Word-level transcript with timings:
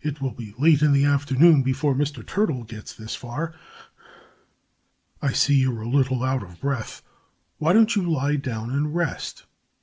It 0.00 0.22
will 0.22 0.30
be 0.30 0.54
late 0.58 0.80
in 0.80 0.92
the 0.92 1.04
afternoon 1.04 1.62
before 1.62 1.94
Mr. 1.94 2.26
Turtle 2.26 2.64
gets 2.64 2.94
this 2.94 3.14
far. 3.14 3.52
I 5.20 5.32
see 5.34 5.56
you're 5.56 5.82
a 5.82 5.86
little 5.86 6.24
out 6.24 6.42
of 6.42 6.58
breath. 6.58 7.02
Why 7.58 7.74
don't 7.74 7.94
you 7.94 8.10
lie 8.10 8.36
down 8.36 8.70
and 8.70 8.94
rest? 8.94 9.44